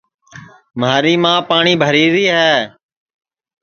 [0.79, 2.53] مھاری ماں پاٹؔی بھری ری ہے